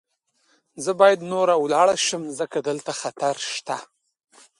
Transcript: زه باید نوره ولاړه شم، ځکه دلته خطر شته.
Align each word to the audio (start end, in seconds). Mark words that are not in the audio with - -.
زه 0.83 0.91
باید 0.99 1.27
نوره 1.31 1.55
ولاړه 1.59 1.95
شم، 2.05 2.23
ځکه 2.39 2.57
دلته 2.67 2.91
خطر 3.01 3.35
شته. 3.53 3.77